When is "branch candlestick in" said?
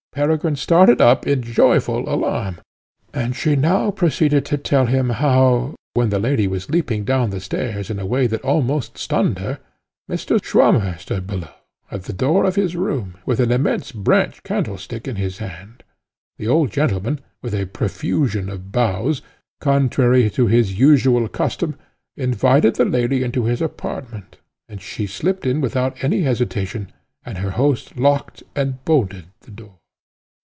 13.93-15.15